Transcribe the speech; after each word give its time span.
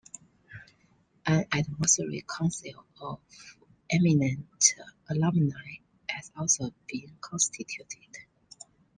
An 1.27 1.45
Advisory 1.53 2.25
Council 2.27 2.87
of 3.01 3.19
eminent 3.87 4.73
alumni 5.07 5.73
has 6.09 6.31
also 6.35 6.73
been 6.87 7.15
constituted. 7.21 8.17